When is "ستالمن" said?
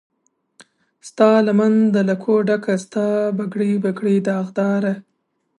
1.09-1.73